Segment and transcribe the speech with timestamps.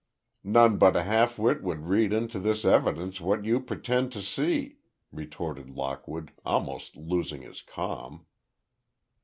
[0.43, 4.77] "None but a half wit would read into this evidence what you pretend to see,"
[5.11, 8.25] retorted Lockwood, almost losing his calm.